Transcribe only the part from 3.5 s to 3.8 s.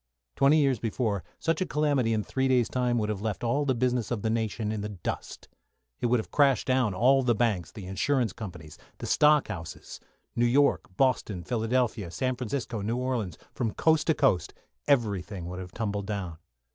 the